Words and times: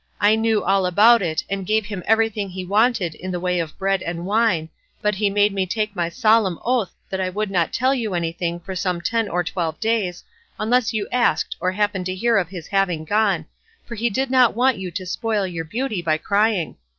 I 0.19 0.35
knew 0.35 0.63
all 0.63 0.87
about 0.87 1.21
it, 1.21 1.43
and 1.47 1.63
gave 1.63 1.85
him 1.85 2.01
everything 2.07 2.49
he 2.49 2.65
wanted 2.65 3.13
in 3.13 3.29
the 3.29 3.39
way 3.39 3.59
of 3.59 3.77
bread 3.77 4.01
and 4.01 4.25
wine, 4.25 4.69
but 4.99 5.13
he 5.13 5.29
made 5.29 5.53
me 5.53 5.67
take 5.67 5.95
my 5.95 6.09
solemn 6.09 6.57
oath 6.65 6.91
that 7.11 7.21
I 7.21 7.29
would 7.29 7.51
not 7.51 7.71
tell 7.71 7.93
you 7.93 8.15
anything 8.15 8.59
for 8.59 8.75
some 8.75 8.99
ten 9.01 9.29
or 9.29 9.43
twelve 9.43 9.79
days, 9.79 10.23
unless 10.59 10.91
you 10.91 11.07
asked 11.11 11.55
or 11.59 11.73
happened 11.73 12.07
to 12.07 12.15
hear 12.15 12.37
of 12.39 12.49
his 12.49 12.65
having 12.65 13.05
gone, 13.05 13.45
for 13.85 13.93
he 13.93 14.09
did 14.09 14.31
not 14.31 14.55
want 14.55 14.79
you 14.79 14.89
to 14.89 15.05
spoil 15.05 15.45
your 15.45 15.65
beauty 15.65 16.01
by 16.01 16.17
crying. 16.17 16.77